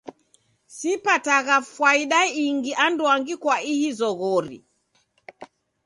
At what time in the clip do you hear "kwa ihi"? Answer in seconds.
3.43-3.87